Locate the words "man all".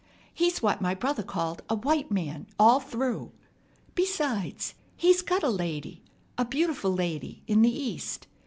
2.09-2.79